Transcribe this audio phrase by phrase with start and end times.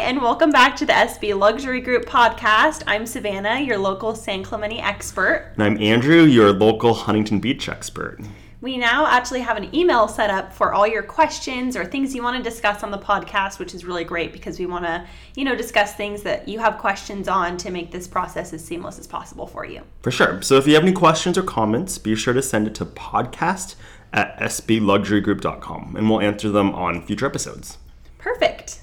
[0.00, 2.84] and welcome back to the SB Luxury Group podcast.
[2.86, 5.50] I'm Savannah, your local San Clemente expert.
[5.54, 8.20] And I'm Andrew, your local Huntington Beach expert.
[8.60, 12.22] We now actually have an email set up for all your questions or things you
[12.22, 15.44] want to discuss on the podcast, which is really great because we want to, you
[15.44, 19.06] know, discuss things that you have questions on to make this process as seamless as
[19.08, 19.82] possible for you.
[20.02, 20.40] For sure.
[20.42, 23.74] So if you have any questions or comments, be sure to send it to podcast
[24.12, 27.78] at sbluxurygroup.com and we'll answer them on future episodes.
[28.18, 28.77] Perfect.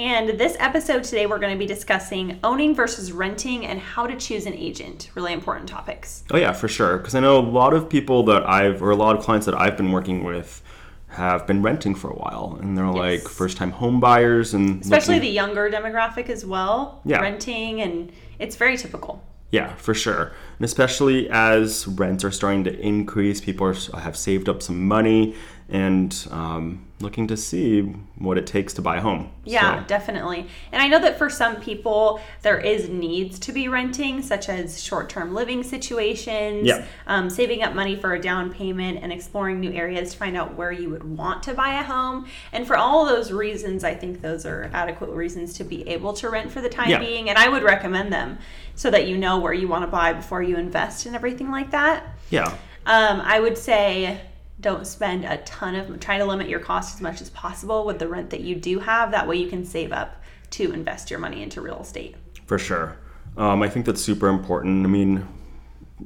[0.00, 4.16] And this episode today, we're going to be discussing owning versus renting and how to
[4.16, 5.10] choose an agent.
[5.14, 6.24] Really important topics.
[6.30, 6.96] Oh, yeah, for sure.
[6.96, 9.54] Because I know a lot of people that I've, or a lot of clients that
[9.54, 10.62] I've been working with,
[11.08, 12.94] have been renting for a while and they're yes.
[12.94, 15.28] like first time home buyers and especially looking...
[15.28, 20.64] the younger demographic as well yeah renting and it's very typical yeah for sure and
[20.64, 25.34] especially as rents are starting to increase people are, have saved up some money
[25.68, 27.82] and um, looking to see
[28.16, 29.30] what it takes to buy a home.
[29.44, 29.88] Yeah, so.
[29.88, 30.46] definitely.
[30.72, 34.82] And I know that for some people, there is needs to be renting, such as
[34.82, 36.84] short-term living situations, yeah.
[37.06, 40.54] um, saving up money for a down payment, and exploring new areas to find out
[40.56, 42.26] where you would want to buy a home.
[42.52, 46.28] And for all those reasons, I think those are adequate reasons to be able to
[46.28, 46.98] rent for the time yeah.
[46.98, 47.28] being.
[47.28, 48.38] And I would recommend them
[48.74, 51.70] so that you know where you want to buy before you invest and everything like
[51.70, 52.06] that.
[52.30, 52.56] Yeah.
[52.86, 54.20] Um, I would say
[54.60, 57.98] don't spend a ton of try to limit your cost as much as possible with
[57.98, 59.10] the rent that you do have.
[59.10, 62.16] That way you can save up to invest your money into real estate.
[62.46, 62.96] For sure.
[63.36, 64.84] Um, i think that's super important.
[64.84, 65.26] I mean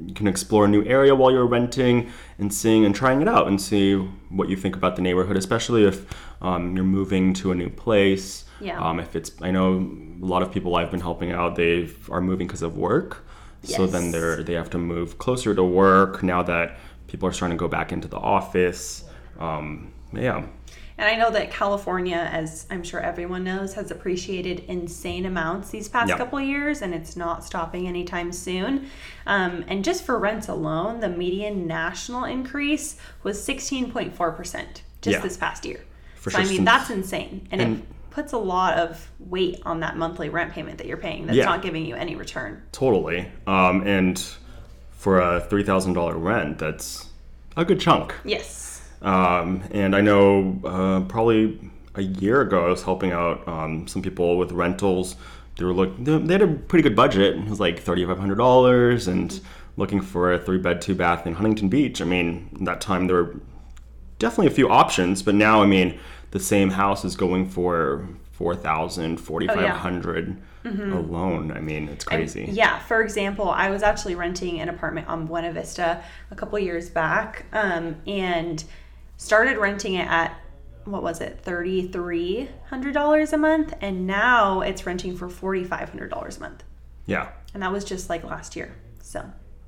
[0.07, 3.47] you can explore a new area while you're renting and seeing and trying it out
[3.47, 6.05] and see what you think about the neighborhood especially if
[6.43, 8.45] um, you're moving to a new place.
[8.61, 8.81] Yeah.
[8.81, 9.75] Um, if it's i know
[10.23, 13.25] a lot of people i've been helping out they are moving because of work.
[13.63, 13.77] Yes.
[13.79, 17.57] so then they're they have to move closer to work now that people are starting
[17.57, 19.05] to go back into the office.
[19.39, 20.47] Um, yeah.
[20.97, 25.89] And I know that California, as I'm sure everyone knows, has appreciated insane amounts these
[25.89, 26.19] past yep.
[26.19, 28.89] couple years, and it's not stopping anytime soon.
[29.27, 34.13] Um, and just for rents alone, the median national increase was 16.4%
[34.55, 35.21] just yeah.
[35.21, 35.81] this past year.
[36.15, 36.47] For so, sure.
[36.47, 37.49] I mean, that's insane.
[37.51, 40.97] And, and, it puts a lot of weight on that monthly rent payment that you're
[40.97, 42.63] paying that's yeah, not giving you any return.
[42.71, 43.29] Totally.
[43.49, 44.25] Um, and
[45.05, 47.11] for a $3,000 rent, that's
[47.59, 48.15] a good chunk.
[48.25, 48.89] Yes.
[49.03, 51.61] Um, and I know uh, probably
[51.95, 55.17] a year ago I was helping out um, some people with rentals.
[55.59, 57.37] They were look they had a pretty good budget.
[57.37, 59.39] It was like thirty five hundred dollars, and
[59.77, 62.01] looking for a three bed two bath in Huntington Beach.
[62.01, 63.37] I mean, that time there were
[64.19, 66.01] definitely a few options, but now I mean
[66.31, 70.31] the same house is going for four thousand, forty five hundred.
[70.31, 70.93] Oh, yeah mm-hmm.
[70.93, 71.53] alone.
[71.53, 72.45] I mean, it's crazy.
[72.45, 72.79] And yeah.
[72.81, 77.47] For example, I was actually renting an apartment on Buena Vista a couple years back
[77.53, 78.65] um, and
[79.17, 80.41] started renting it at
[80.85, 86.63] what was it $3300 a month and now it's renting for $4500 a month
[87.07, 89.25] yeah and that was just like last year so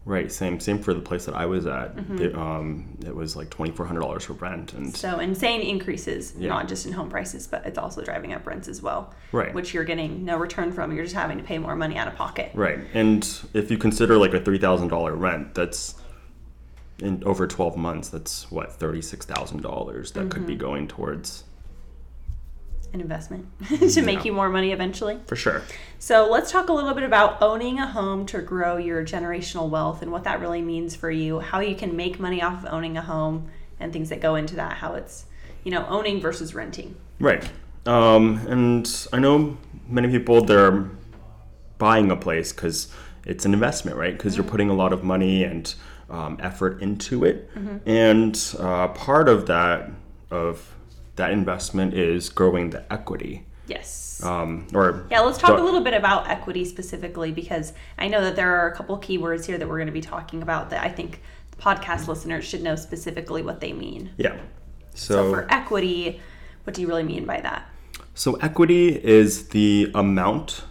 [0.07, 1.97] Right, same same for the place that I was at.
[1.97, 2.23] Mm-hmm.
[2.23, 6.33] It, um, it was like twenty four hundred dollars for rent, and so insane increases,
[6.39, 6.49] yeah.
[6.49, 9.13] not just in home prices, but it's also driving up rents as well.
[9.33, 10.95] Right, which you're getting no return from.
[10.95, 12.53] You're just having to pay more money out of pocket.
[12.55, 15.97] Right, and if you consider like a three thousand dollar rent, that's
[17.01, 18.09] in over twelve months.
[18.09, 20.29] That's what thirty six thousand dollars that mm-hmm.
[20.29, 20.63] could be mm-hmm.
[20.63, 21.43] going towards
[22.93, 23.47] an investment
[23.93, 25.19] to make you more money eventually.
[25.27, 25.63] For sure.
[25.99, 30.03] So let's talk a little bit about owning a home to grow your generational wealth
[30.03, 32.97] and what that really means for you, how you can make money off of owning
[32.97, 35.27] a home and things that go into that, how it's,
[35.65, 36.97] you know, owning versus renting.
[37.19, 37.49] Right.
[37.85, 39.57] Um, and I know
[39.89, 40.89] many people, they're
[41.79, 42.93] buying a place because
[43.25, 44.17] it's an investment, right?
[44.17, 44.43] Because mm-hmm.
[44.43, 45.75] you're putting a lot of money and
[46.09, 47.55] um, effort into it.
[47.55, 47.89] Mm-hmm.
[47.89, 49.91] And uh, part of that,
[50.31, 50.76] of
[51.17, 53.45] that investment is growing the equity.
[53.67, 54.23] Yes.
[54.23, 58.23] Um, or yeah, let's talk the, a little bit about equity specifically because I know
[58.23, 60.85] that there are a couple keywords here that we're going to be talking about that
[60.85, 61.21] I think
[61.59, 64.11] podcast listeners should know specifically what they mean.
[64.17, 64.37] Yeah.
[64.95, 66.21] So, so for equity,
[66.65, 67.69] what do you really mean by that?
[68.15, 70.65] So equity is the amount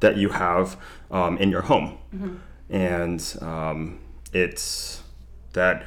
[0.00, 0.76] that you have
[1.10, 2.36] um, in your home, mm-hmm.
[2.74, 4.00] and um,
[4.32, 5.02] it's
[5.52, 5.84] that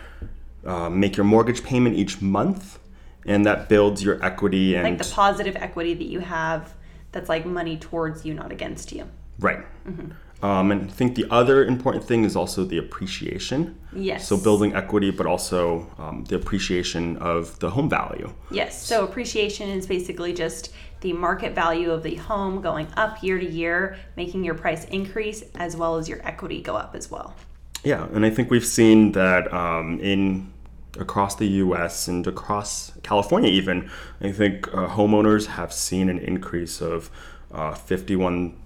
[0.65, 2.79] uh, make your mortgage payment each month
[3.25, 6.73] and that builds your equity and like the positive equity that you have
[7.11, 9.07] that's like money towards you not against you.
[9.39, 9.59] Right.
[9.87, 10.45] Mm-hmm.
[10.45, 13.77] um, and i think the other important thing is also the appreciation.
[13.93, 14.27] Yes.
[14.27, 18.31] So building equity but also um, the appreciation of the home value.
[18.51, 18.85] Yes.
[18.85, 23.45] So appreciation is basically just the market value of the home going up year to
[23.45, 27.35] year making your price increase as well as your equity go up as well.
[27.83, 28.07] Yeah.
[28.13, 30.52] And i think we've seen that um, in
[30.99, 32.07] across the U.S.
[32.07, 33.89] and across California, even
[34.21, 37.09] I think uh, homeowners have seen an increase of
[37.51, 38.59] uh, fifty-one.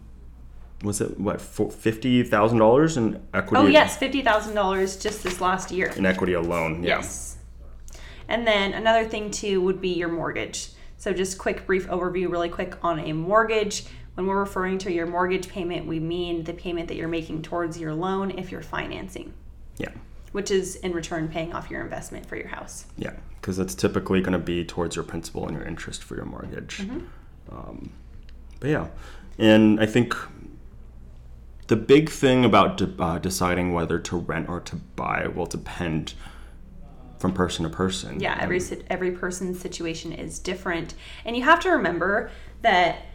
[0.83, 3.63] Was it what fifty thousand dollars in equity?
[3.63, 6.83] Oh yes, fifty thousand dollars just this last year in equity alone.
[6.83, 6.97] Yeah.
[6.97, 7.37] Yes.
[8.27, 10.69] And then another thing too would be your mortgage.
[10.97, 13.85] So just quick brief overview, really quick on a mortgage.
[14.15, 17.79] When we're referring to your mortgage payment, we mean the payment that you're making towards
[17.79, 19.33] your loan if you're financing.
[19.77, 19.91] Yeah.
[20.37, 22.85] Which is in return paying off your investment for your house.
[22.95, 26.25] Yeah, because it's typically going to be towards your principal and your interest for your
[26.25, 26.77] mortgage.
[26.77, 26.99] Mm-hmm.
[27.51, 27.91] Um,
[28.59, 28.87] but yeah,
[29.39, 30.15] and I think
[31.65, 36.13] the big thing about de- uh, deciding whether to rent or to buy will depend
[37.17, 38.19] from person to person.
[38.19, 38.61] Yeah, every
[38.91, 40.93] every person's situation is different,
[41.25, 42.29] and you have to remember
[42.61, 43.07] that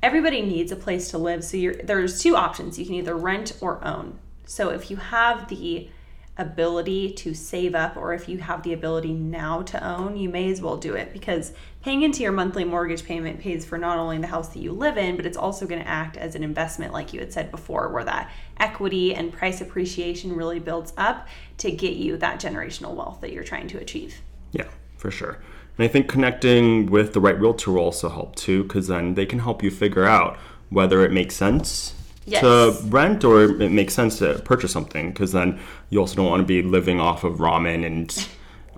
[0.00, 1.42] everybody needs a place to live.
[1.42, 4.20] So there's two options: you can either rent or own.
[4.46, 5.90] So if you have the
[6.38, 10.50] ability to save up or if you have the ability now to own, you may
[10.50, 11.52] as well do it because
[11.82, 14.96] paying into your monthly mortgage payment pays for not only the house that you live
[14.96, 17.88] in, but it's also going to act as an investment, like you had said before,
[17.88, 21.26] where that equity and price appreciation really builds up
[21.58, 24.20] to get you that generational wealth that you're trying to achieve.
[24.52, 25.40] Yeah, for sure.
[25.76, 29.26] And I think connecting with the right realtor will also help too, because then they
[29.26, 30.38] can help you figure out
[30.70, 31.94] whether it makes sense
[32.28, 32.40] yes.
[32.40, 35.58] to rent or it makes sense to purchase something because then
[35.90, 38.28] you also don't want to be living off of ramen and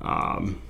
[0.02, 0.61] um,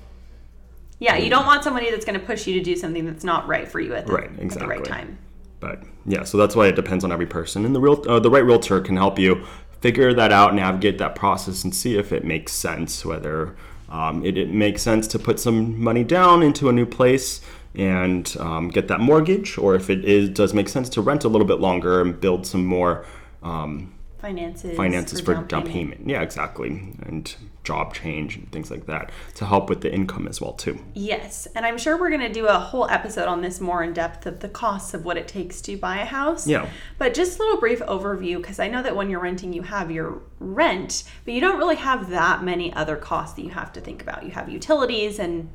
[0.99, 3.47] yeah you don't want somebody that's going to push you to do something that's not
[3.47, 4.49] right for you at the, right, exactly.
[4.49, 5.19] At the right time
[5.61, 8.31] but yeah so that's why it depends on every person and the real uh, the
[8.31, 9.45] right realtor can help you
[9.81, 13.57] figure that out navigate that process and see if it makes sense whether
[13.89, 17.41] um, it, it makes sense to put some money down into a new place
[17.75, 21.29] and um, get that mortgage, or if it is does make sense to rent a
[21.29, 23.05] little bit longer and build some more
[23.43, 25.93] um, finances finances for, for down, payment.
[25.93, 26.09] payment.
[26.09, 30.41] Yeah, exactly, and job change and things like that to help with the income as
[30.41, 30.83] well too.
[30.95, 33.93] Yes, and I'm sure we're going to do a whole episode on this more in
[33.93, 36.47] depth of the costs of what it takes to buy a house.
[36.47, 36.69] Yeah.
[36.99, 39.91] But just a little brief overview because I know that when you're renting you have
[39.91, 43.81] your rent, but you don't really have that many other costs that you have to
[43.81, 44.25] think about.
[44.25, 45.51] You have utilities and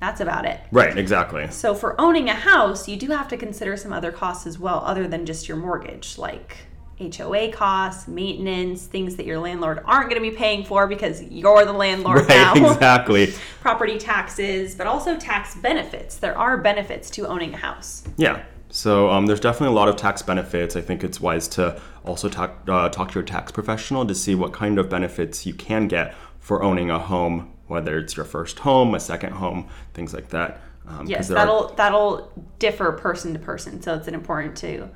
[0.00, 0.60] that's about it.
[0.72, 1.50] Right, exactly.
[1.50, 4.82] So for owning a house, you do have to consider some other costs as well,
[4.84, 6.56] other than just your mortgage, like
[6.98, 11.64] HOA costs, maintenance, things that your landlord aren't going to be paying for because you're
[11.64, 12.54] the landlord right, now.
[12.72, 13.32] Exactly.
[13.60, 16.16] Property taxes, but also tax benefits.
[16.16, 18.04] There are benefits to owning a house.
[18.16, 18.42] Yeah.
[18.70, 20.76] So um, there's definitely a lot of tax benefits.
[20.76, 24.34] I think it's wise to also talk uh, talk to your tax professional to see
[24.34, 28.58] what kind of benefits you can get for owning a home whether it's your first
[28.58, 30.60] home, a second home, things like that.
[30.86, 31.76] Um, yes, that'll are...
[31.76, 33.80] that'll differ person to person.
[33.80, 34.90] So it's important to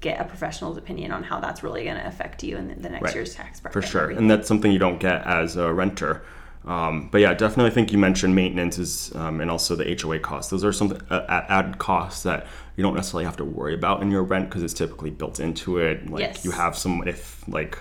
[0.00, 2.88] get a professional's opinion on how that's really going to affect you in the, the
[2.88, 3.14] next right.
[3.14, 3.82] year's tax bracket.
[3.82, 6.22] For sure, and, that's something you don't get as a renter.
[6.64, 7.70] Um, but yeah, definitely.
[7.70, 10.50] I think you mentioned maintenance is, um, and also the HOA costs.
[10.50, 14.10] Those are some uh, added costs that you don't necessarily have to worry about in
[14.10, 16.08] your rent because it's typically built into it.
[16.08, 16.44] Like yes.
[16.44, 17.78] you have some, if like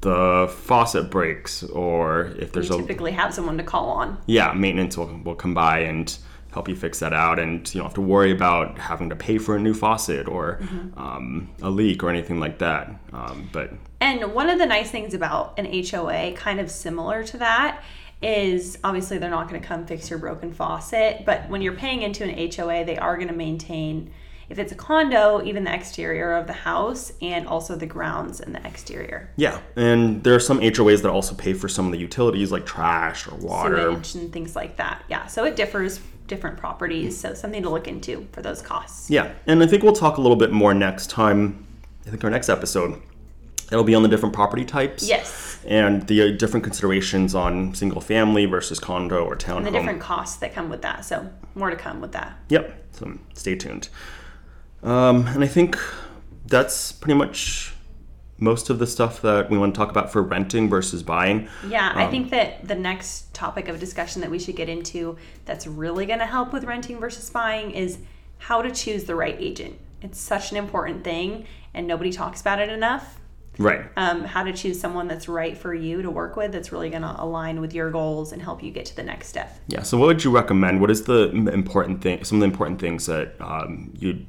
[0.00, 4.18] the faucet breaks or if there's a you typically a, have someone to call on.
[4.26, 6.16] Yeah, maintenance will, will come by and
[6.52, 9.38] help you fix that out and you don't have to worry about having to pay
[9.38, 10.98] for a new faucet or mm-hmm.
[10.98, 15.12] um, a leak or anything like that um, but and one of the nice things
[15.12, 17.82] about an hoa kind of similar to that
[18.22, 22.02] is obviously they're not going to come fix your broken faucet but when you're paying
[22.02, 24.10] into an hoa they are going to maintain
[24.48, 28.54] if it's a condo, even the exterior of the house and also the grounds and
[28.54, 29.30] the exterior.
[29.36, 32.64] Yeah, and there are some HOAs that also pay for some of the utilities like
[32.64, 35.04] trash or water, sewage and things like that.
[35.08, 39.10] Yeah, so it differs different properties, so something to look into for those costs.
[39.10, 41.66] Yeah, and I think we'll talk a little bit more next time.
[42.06, 43.02] I think our next episode
[43.70, 45.06] it'll be on the different property types.
[45.06, 45.58] Yes.
[45.66, 49.58] And the uh, different considerations on single family versus condo or townhome.
[49.58, 51.04] And the different costs that come with that.
[51.04, 52.38] So more to come with that.
[52.48, 52.84] Yep.
[52.92, 53.88] So stay tuned.
[54.82, 55.78] Um, and I think
[56.46, 57.74] that's pretty much
[58.38, 61.48] most of the stuff that we want to talk about for renting versus buying.
[61.66, 65.16] Yeah, um, I think that the next topic of discussion that we should get into
[65.44, 67.98] that's really going to help with renting versus buying is
[68.38, 69.76] how to choose the right agent.
[70.00, 73.18] It's such an important thing, and nobody talks about it enough.
[73.58, 73.86] Right.
[73.96, 77.02] Um, how to choose someone that's right for you to work with, that's really going
[77.02, 79.58] to align with your goals and help you get to the next step.
[79.66, 79.82] Yeah.
[79.82, 80.80] So, what would you recommend?
[80.80, 82.22] What is the important thing?
[82.22, 84.24] Some of the important things that um, you'd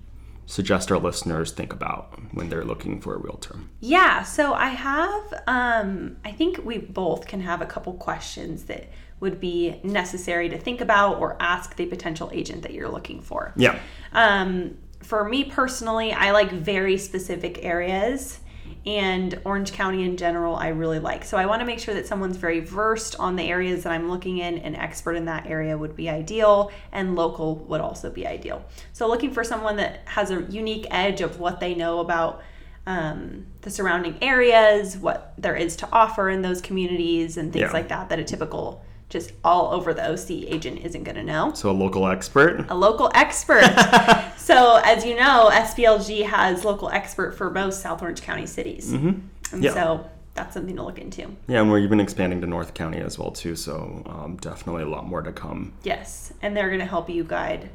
[0.50, 3.56] suggest our listeners think about when they're looking for a realtor?
[3.82, 8.90] Yeah, so I have, um, I think we both can have a couple questions that
[9.20, 13.54] would be necessary to think about or ask the potential agent that you're looking for.
[13.58, 13.78] Yeah.
[14.12, 18.39] Um, for me personally, I like very specific areas.
[18.86, 21.24] And Orange County in general, I really like.
[21.26, 24.10] So I want to make sure that someone's very versed on the areas that I'm
[24.10, 24.58] looking in.
[24.60, 28.64] An expert in that area would be ideal, and local would also be ideal.
[28.94, 32.42] So looking for someone that has a unique edge of what they know about
[32.88, 37.72] um, the surrounding areas, what there is to offer in those communities, and things Yeah.
[37.74, 41.52] like that that a typical just all over the OC agent isn't going to know
[41.54, 42.66] So a local expert.
[42.70, 43.64] a local expert.
[44.38, 48.92] so, as you know, SBLG has local expert for most South Orange County cities.
[48.94, 49.20] Mm-hmm.
[49.56, 49.74] And Yeah.
[49.74, 51.24] so that's something to look into.
[51.48, 53.56] Yeah, and we're even expanding to North County as well too.
[53.56, 55.74] So um, definitely a lot more to come.
[55.84, 56.32] Yes.
[56.42, 57.70] And they're going to help you guide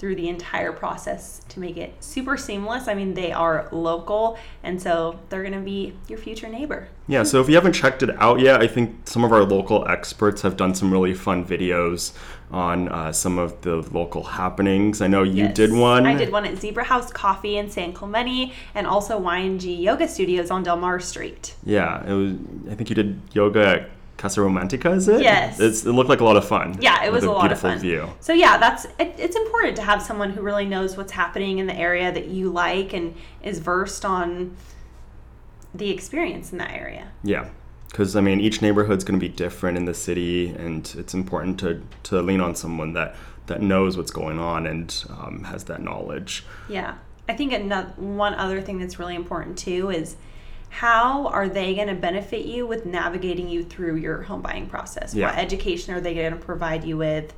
[0.00, 2.88] through the entire process to make it super seamless.
[2.88, 6.88] I mean, they are local, and so they're going to be your future neighbor.
[7.06, 9.86] Yeah, so if you haven't checked it out yet, I think some of our local
[9.86, 12.16] experts have done some really fun videos
[12.50, 15.02] on uh, some of the local happenings.
[15.02, 15.54] I know you Yes.
[15.54, 16.06] did one.
[16.06, 20.50] I did one at Zebra House Coffee in San Clemente and also YNG Yoga Studios
[20.50, 21.54] on Del Mar Street.
[21.62, 22.32] Yeah, it was.
[22.70, 23.90] I think you did yoga at
[24.20, 24.94] Casa Romantica.
[24.94, 25.22] Is it?
[25.22, 25.58] Yes.
[25.58, 26.76] It's, it looked like a lot of fun.
[26.78, 27.78] Yeah, it was a lot of beautiful fun.
[27.78, 28.08] view.
[28.20, 31.66] So yeah, that's it, it's important to have someone who really knows what's happening in
[31.66, 34.54] the area that you like and is versed on
[35.74, 37.08] the experience in that area.
[37.24, 37.48] Yeah,
[37.88, 41.58] because I mean, each neighborhood's going to be different in the city, and it's important
[41.60, 45.80] to to lean on someone that that knows what's going on and um, has that
[45.80, 46.44] knowledge.
[46.68, 46.96] Yeah.
[47.26, 50.16] I think another one other thing that's really important too is
[50.70, 55.14] how are they going to benefit you with navigating you through your home buying process?
[55.14, 55.26] Yeah.
[55.26, 57.34] What education are they going to provide you with?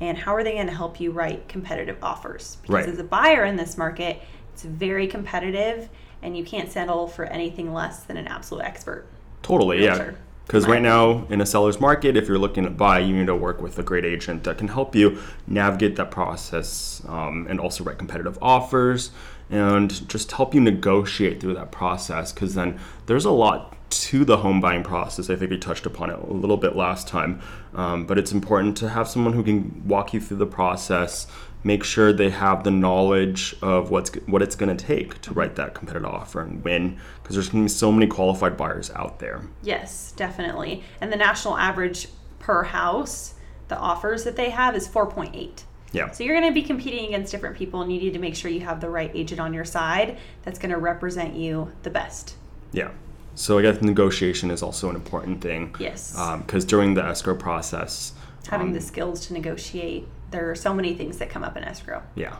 [0.00, 2.56] And how are they going to help you write competitive offers?
[2.62, 2.88] Because Right.
[2.88, 5.88] as a buyer in this market, it's very competitive
[6.22, 9.06] and you can't settle for anything less than an absolute expert.
[9.42, 10.12] Totally, yeah.
[10.46, 10.80] Because Right.
[10.80, 13.78] now in a seller's market, if you're looking to buy, you need to work with
[13.78, 18.38] a great agent that can help you navigate that process um, and also write competitive
[18.40, 19.10] offers
[19.50, 22.32] and just help you negotiate through that process.
[22.32, 25.30] Because then there's a lot to the home buying process.
[25.30, 27.40] I think we touched upon it a little bit last time,
[27.74, 31.26] um, but it's important to have someone who can walk you through the process.
[31.66, 35.56] Make sure they have the knowledge of what's what it's going to take to write
[35.56, 39.18] that competitive offer and win, because there's going to be so many qualified buyers out
[39.18, 39.42] there.
[39.64, 40.84] Yes, definitely.
[41.00, 42.06] And the national average
[42.38, 43.34] per house,
[43.66, 45.64] the offers that they have is 4.8.
[45.90, 46.12] Yeah.
[46.12, 48.48] So you're going to be competing against different people and you need to make sure
[48.48, 52.36] you have the right agent on your side that's going to represent you the best.
[52.70, 52.92] Yeah.
[53.34, 55.74] So I guess negotiation is also an important thing.
[55.80, 56.16] Yes.
[56.38, 58.12] Because during the escrow process,
[58.48, 60.06] Having um, the skills to negotiate.
[60.30, 62.02] There are so many things that come up in escrow.
[62.14, 62.36] yeah,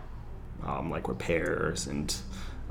[0.64, 2.14] um, like repairs and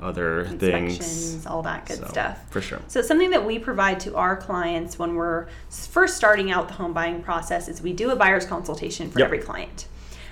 [0.00, 1.46] other things.
[1.46, 2.38] all that good So, stuff.
[2.50, 2.80] For sure.
[2.86, 6.92] So something that we provide to our clients when we're first starting out the home
[6.92, 9.26] buying process is we do a buyer's consultation for Yep.
[9.26, 9.86] every client.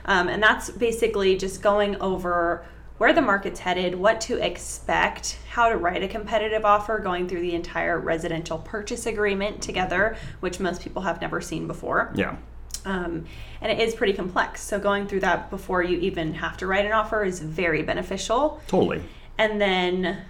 [0.04, 2.62] Um, and that's basically just going over
[2.98, 7.40] where the market's headed, what to expect, how to write a competitive offer, going through
[7.40, 12.12] the entire residential purchase agreement together, which most people have never seen before.
[12.14, 12.36] Yeah.
[12.84, 13.24] Um,
[13.60, 14.62] and it is pretty complex.
[14.62, 18.60] So going through that before you even have to write an offer is very beneficial
[18.66, 19.02] Totally.
[19.38, 20.24] and then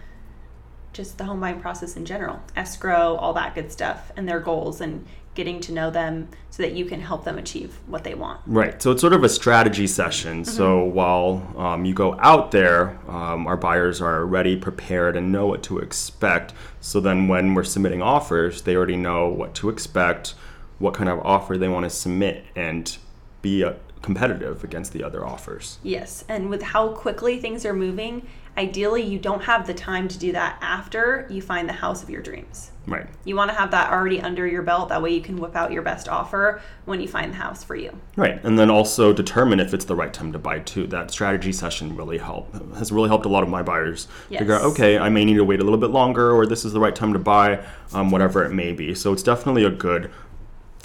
[0.92, 4.80] just the home buying process in general escrow all that good stuff and their goals
[4.80, 8.40] and getting to know them so that you can help them achieve what they want
[8.46, 8.80] Right.
[8.80, 10.44] So it's sort of a strategy session.
[10.44, 15.46] So while um, you go out there, um, our buyers are ready, prepared, and know
[15.48, 16.52] what to expect.
[16.80, 20.34] So then when we're submitting offers, they already know what to expect,
[20.78, 22.96] what kind of offer they want to submit, and
[23.42, 25.78] be uh, competitive against the other offers.
[25.82, 28.26] yes and with how quickly things are moving
[28.56, 32.10] ideally you don't have the time to do that after you find the house of
[32.10, 33.06] your dreams Right.
[33.24, 35.72] you want to have that already under your belt that way you can whip out
[35.72, 39.58] your best offer when you find the house for you Right, and then also determine
[39.58, 40.86] if it's the right time to buy too.
[40.86, 44.62] That strategy session really helped has really helped a lot of my buyers figure out
[44.64, 46.94] okay, I may need to wait a little bit longer, or this is the right
[46.94, 47.64] time to buy,
[47.94, 48.94] um, whatever it may be.
[48.94, 50.10] So it's definitely a good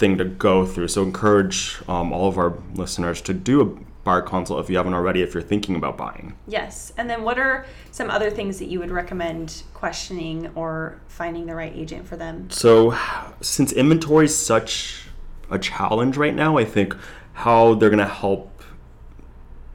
[0.00, 0.88] thing to go through.
[0.88, 3.66] So encourage um, all of our listeners to do a
[4.02, 5.20] buyer consult if you haven't already.
[5.22, 6.92] If you're thinking about buying, Yes.
[6.96, 11.54] And then what are some other things that you would recommend questioning or finding the
[11.54, 12.50] right agent for them?
[12.50, 12.96] So,
[13.42, 15.04] since inventory is such
[15.50, 16.96] a challenge right now, I think
[17.34, 18.62] how they're going to help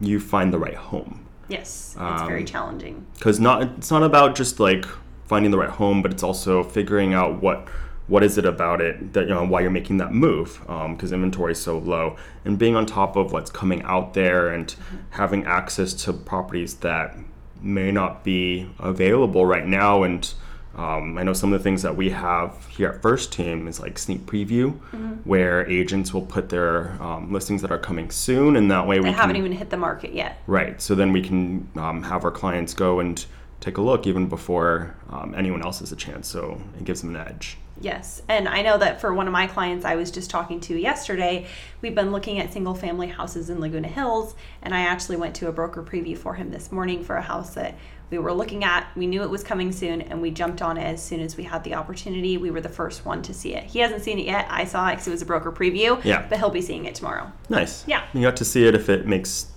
[0.02, 1.26] you find the right home.
[1.48, 1.96] Yes.
[2.00, 3.06] It's very Um, challenging.
[3.14, 4.86] Because not it's not about just like
[5.28, 7.68] finding the right home, but it's also figuring out what
[8.08, 10.60] what is it about it that you know why you're making that move.
[10.68, 14.76] Because inventory is so low, and being on top of what's coming out there and
[15.12, 17.16] having access to properties that
[17.62, 20.34] may not be available right now and
[20.78, 23.80] um, I know some of the things that we have here at First Team is
[23.80, 25.14] like sneak preview, Mm-hmm.
[25.24, 29.06] where agents will put their um, listings that are coming soon, and that way we
[29.06, 30.42] They can haven't even hit the market yet.
[30.48, 30.82] right.
[30.82, 33.26] So then we can um, have our clients go and
[33.62, 36.28] take a look even before um, anyone else has a chance.
[36.28, 37.58] So it gives them an edge.
[37.80, 38.22] Yes.
[38.30, 41.48] And I know that for one of my clients I was just talking to yesterday,
[41.82, 44.36] we've been looking at single family houses in Laguna Hills.
[44.62, 47.54] And I actually went to a broker preview for him this morning for a house
[47.56, 47.78] that
[48.10, 48.88] we were looking at.
[48.96, 51.44] We knew it was coming soon and we jumped on it as soon as we
[51.44, 52.38] had the opportunity.
[52.38, 53.64] We were the first one to see it.
[53.66, 54.48] He hasn't seen it yet.
[54.50, 56.04] I saw it because it was a broker preview.
[56.06, 56.26] Yeah.
[56.30, 57.32] But he'll be seeing it tomorrow.
[57.50, 57.86] Nice.
[57.88, 58.04] Yeah.
[58.14, 59.48] You got to see it if it makes,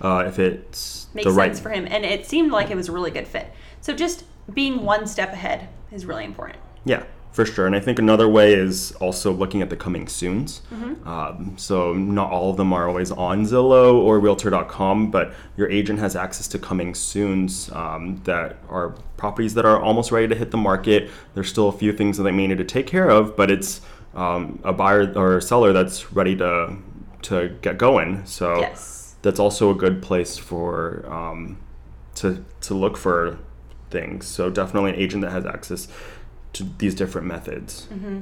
[0.00, 1.62] uh, if it's Makes the sense right.
[1.62, 1.86] for him.
[1.90, 3.52] And it seemed like it was a really good fit.
[3.80, 6.58] So just being one step ahead is really important.
[6.84, 7.66] Yeah, for sure.
[7.66, 10.60] And I think another way is also looking at the coming soons.
[10.72, 11.08] Mm-hmm.
[11.08, 15.98] Um, so not all of them are always on Zillow or Realtor.com, but your agent
[15.98, 20.50] has access to coming soons um, that are properties that are almost ready to hit
[20.50, 21.10] the market.
[21.34, 23.80] There's still a few things that they may need to take care of, but it's
[24.14, 26.76] um, a buyer or a seller that's ready to
[27.22, 28.26] to get going.
[28.26, 29.14] So Yes.
[29.22, 31.58] that's also a good place for um,
[32.16, 33.38] to to look for
[33.90, 34.26] things.
[34.26, 35.88] So definitely an agent that has access
[36.54, 37.86] to these different methods.
[37.92, 38.20] Mm-hmm.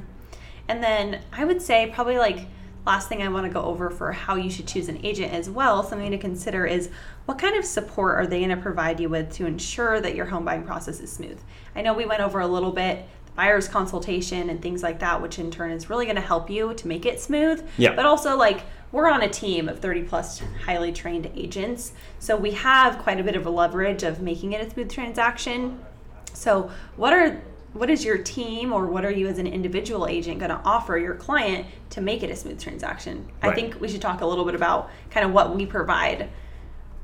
[0.69, 2.47] And then I would say probably like
[2.87, 5.51] last thing I want to go over for how you should choose an agent as
[5.51, 6.91] well, something to consider is
[7.27, 10.27] what kind of support are they going to provide you with to ensure that your
[10.27, 11.41] home buying process is smooth.
[11.75, 15.21] I know we went over a little bit the buyer's consultation and things like that,
[15.21, 17.67] which in turn is really going to help you to make it smooth.
[17.77, 17.95] Yeah.
[17.95, 21.93] But also like we're on a team of 30 plus highly trained agents.
[22.19, 25.85] So we have quite a bit of a leverage of making it a smooth transaction.
[26.33, 30.39] So, what are what is your team or what are you as an individual agent
[30.39, 33.31] going to offer your client to make it a smooth transaction?
[33.43, 36.29] I think we should talk a little bit about kind of what we provide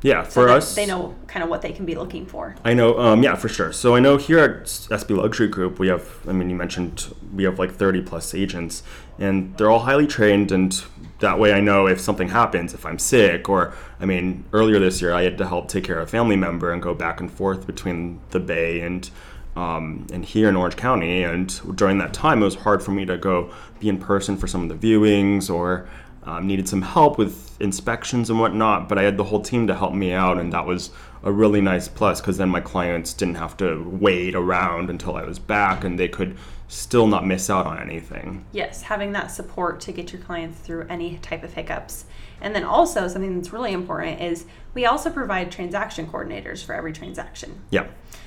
[0.03, 2.57] Yeah, so for that us, they know kind of what they can be looking for.
[2.65, 2.99] I know.
[2.99, 3.73] Um, yeah, for sure.
[3.73, 6.05] So I know here at SB Luxury Group, we have.
[6.29, 8.83] I mean, you mentioned we have like thirty plus agents,
[9.19, 10.51] and they're all highly trained.
[10.51, 10.83] And
[11.21, 15.01] that way, I know if something happens, if I'm sick, or I mean, earlier this
[15.01, 17.31] year, I had to help take care of a family member and go back and
[17.31, 19.09] forth between the Bay and.
[19.57, 23.07] Um, and here in Orange County, and during that time, it was hard for me
[23.07, 25.89] to go be in person for some of the viewings, or
[26.25, 29.75] um, needed some help with inspections and whatnot, but I had the whole team to
[29.75, 30.91] help me out, and that was
[31.23, 35.23] a really nice plus because then my clients didn't have to wait around until I
[35.23, 36.37] was back, and they could
[36.69, 38.45] still not miss out on anything.
[38.53, 42.07] Yes, having that support to get your clients through any type of hiccups.
[42.41, 46.93] And then also something that's really important is we also provide transaction coordinators for every
[46.93, 47.63] transaction.
[47.71, 47.87] Yeah,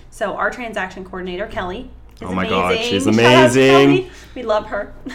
[0.09, 2.49] So our transaction coordinator, Kelly, Oh my amazing.
[2.49, 4.11] God, she's Shout out to amazing.
[4.35, 4.93] We love her.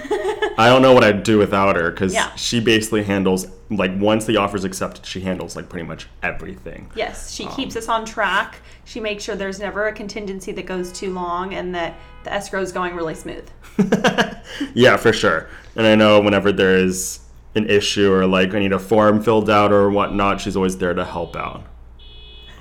[0.59, 2.35] I don't know what I'd do without her because Yeah.
[2.35, 6.91] she basically handles like once the offer's accepted, she handles like pretty much everything.
[6.95, 8.61] yes, she um, keeps us on track.
[8.85, 12.61] She makes sure there's never a contingency that goes too long and that the escrow
[12.61, 13.49] is going really smooth.
[14.75, 15.49] yeah, for sure.
[15.77, 17.21] And I know whenever there is
[17.55, 20.95] an issue or like I need a form filled out or whatnot, she's always there
[20.95, 21.65] to help out.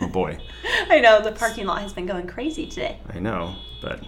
[0.02, 0.38] Oh boy.
[0.90, 3.00] I know the parking lot has been going crazy today.
[3.14, 4.02] I know, but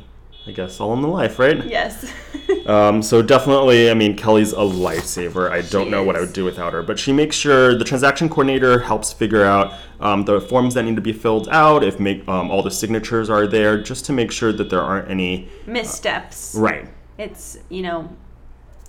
[0.48, 1.64] I guess all in the life, right?
[1.66, 2.12] Yes.
[2.66, 5.52] Um, so definitely, I mean, Kelly's a lifesaver.
[5.52, 7.86] I don't She know what I would do without her, but she makes sure the
[7.86, 12.00] transaction coordinator helps figure out um, the forms that need to be filled out, if
[12.00, 15.48] make um, all the signatures are there, just to make sure that there aren't any
[15.68, 16.56] Missteps.
[16.56, 16.88] right.
[17.20, 18.10] It's, you know,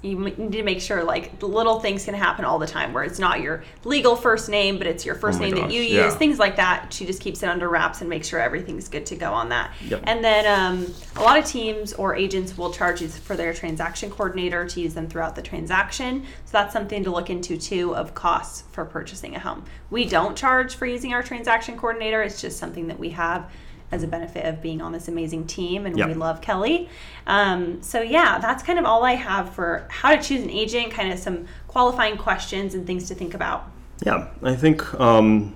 [0.07, 3.05] you need to make sure like the little things can happen all the time where
[3.05, 5.93] it's not your legal first name, but it's your first Oh name that you use,
[5.93, 6.11] yeah.
[6.11, 6.93] things like that.
[6.93, 9.73] She just keeps it under wraps and makes sure everything's good to go on that.
[9.89, 10.01] Yep.
[10.05, 14.11] And then um, a lot of teams or agents will charge you for their transaction
[14.11, 16.23] coordinator to use them throughout the transaction.
[16.45, 19.65] So that's something to look into too of costs for purchasing a home.
[19.91, 22.23] We don't charge for using our transaction coordinator.
[22.23, 23.51] It's just something that we have
[23.93, 26.09] as a benefit of being on this amazing team and Yep.
[26.09, 26.89] we love Kelly.
[27.27, 30.91] Um, so yeah, that's kind of all I have for how to choose an agent,
[30.93, 33.71] kind of some qualifying questions and things to think about.
[34.05, 35.55] Yeah, I think um,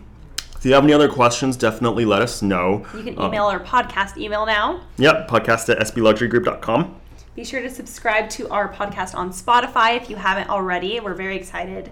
[0.56, 2.86] if you have any other questions, definitely let us know.
[2.96, 4.80] You can Um, email our podcast email now.
[4.98, 6.96] Yep, podcast at sbluxurygroup.com.
[7.36, 11.00] Be sure to subscribe to our podcast on Spotify if you haven't already.
[11.00, 11.90] We're very excited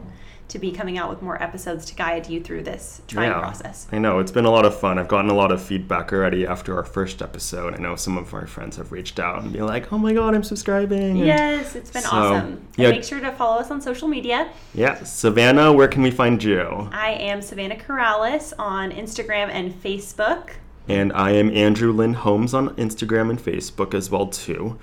[0.48, 3.87] to be coming out with more episodes to guide you through this trying process.
[3.92, 4.98] I know it's been a lot of fun.
[4.98, 7.74] I've gotten a lot of feedback already after our first episode.
[7.74, 10.34] I know some of our friends have reached out and be like, "Oh my god,
[10.34, 12.46] I'm subscribing!" Yes, it's been So, awesome.
[12.52, 12.90] And yeah.
[12.90, 14.50] make sure to follow us on social media.
[14.74, 16.88] yeah, Savannah, where can we find you?
[16.92, 20.50] I am Savannah Corrales on Instagram and Facebook.
[20.88, 24.78] And I am Andrew Lin Homes on Instagram and Facebook as well too.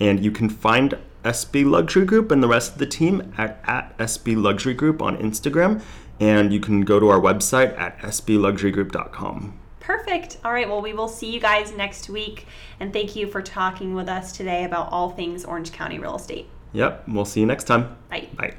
[0.00, 3.96] And you can find SB Luxury Group and the rest of the team at, at
[3.98, 5.82] SB Luxury Group on Instagram.
[6.20, 9.58] And you can go to our website at sbluxurygroup.com.
[9.80, 10.38] Perfect.
[10.44, 10.68] All right.
[10.68, 12.46] Well, we will see you guys next week.
[12.78, 16.48] And thank you for talking with us today about all things Orange County real estate.
[16.72, 17.96] Yep, we'll see you next time.
[18.08, 18.28] Bye.
[18.36, 18.54] Bye.